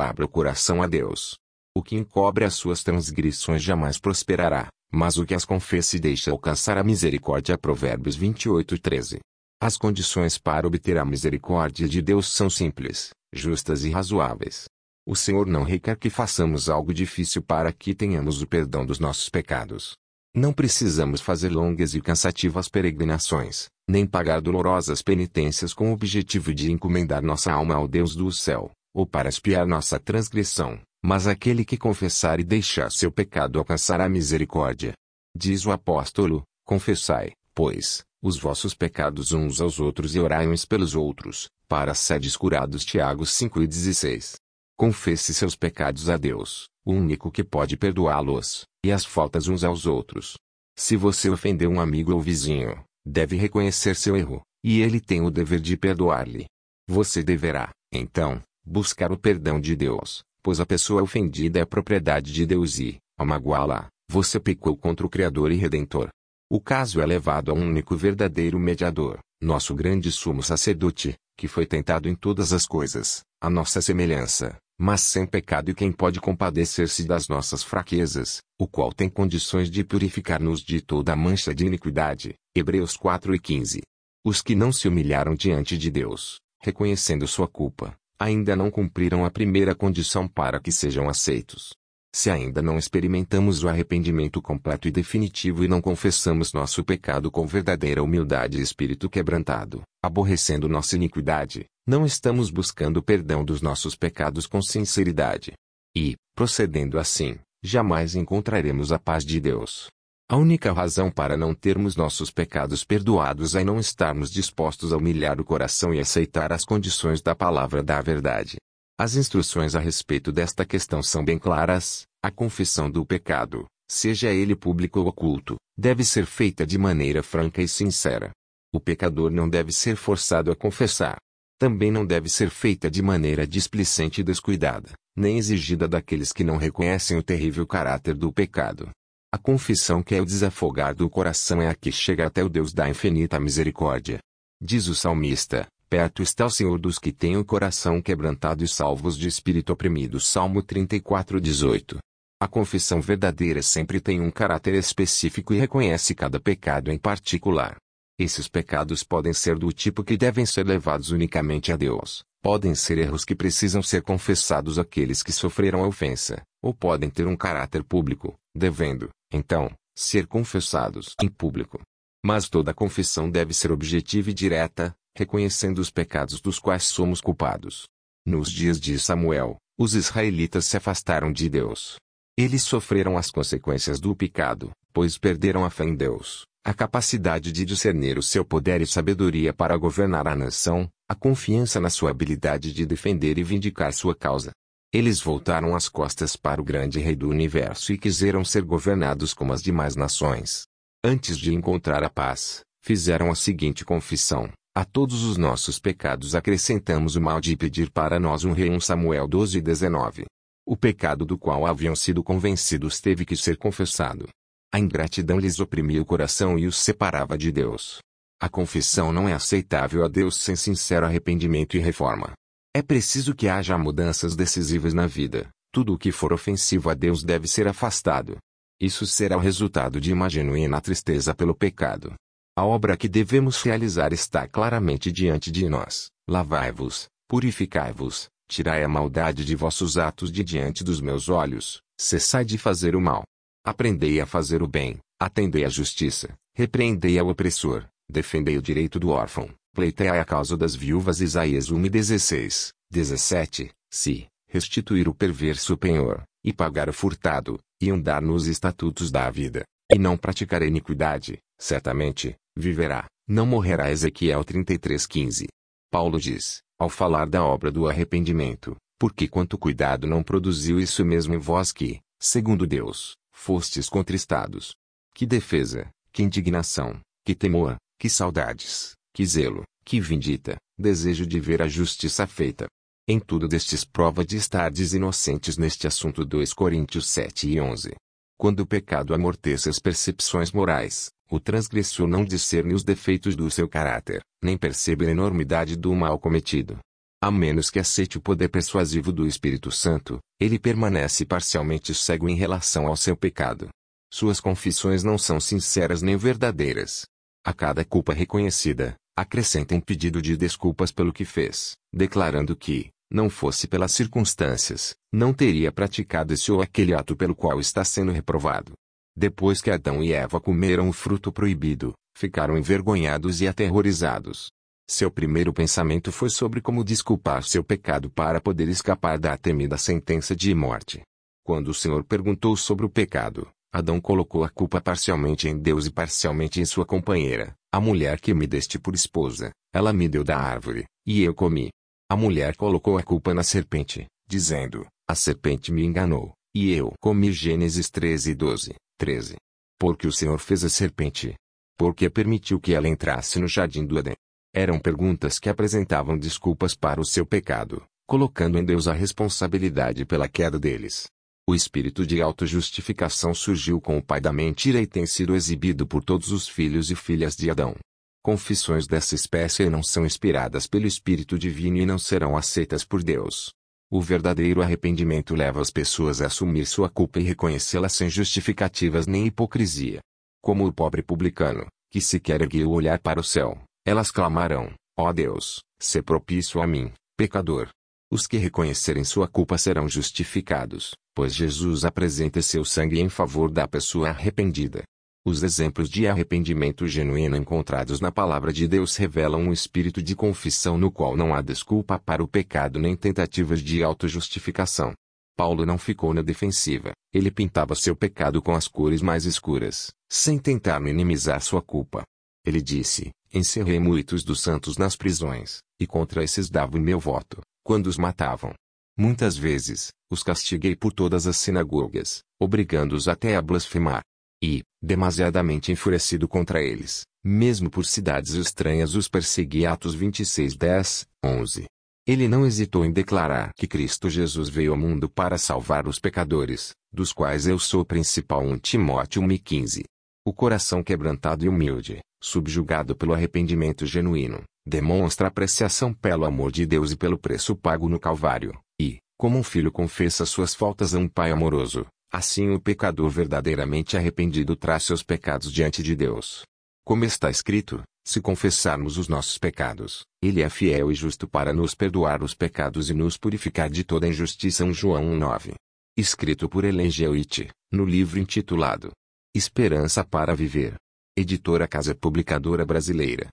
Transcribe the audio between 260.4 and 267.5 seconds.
iniquidade, certamente, viverá, não morrerá. Ezequiel 33:15. Paulo diz, ao falar da